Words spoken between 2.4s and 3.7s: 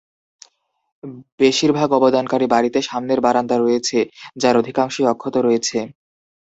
বাড়িতে সামনের বারান্দা